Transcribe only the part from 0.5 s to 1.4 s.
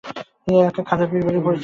এলাকায় খাজা পীর বলেই